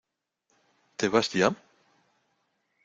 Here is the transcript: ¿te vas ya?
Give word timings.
¿te 0.97 1.09
vas 1.09 1.29
ya? 1.31 1.55